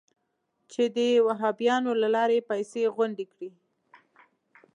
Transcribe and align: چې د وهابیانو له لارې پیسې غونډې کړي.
چې 0.71 0.83
د 0.95 0.97
وهابیانو 1.27 1.91
له 2.01 2.07
لارې 2.15 2.47
پیسې 2.49 2.81
غونډې 2.97 3.25
کړي. 3.33 3.49